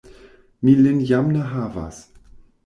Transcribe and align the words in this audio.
Mi 0.63 0.73
lin 0.79 1.03
jam 1.09 1.29
ne 1.35 1.45
havas! 1.51 2.01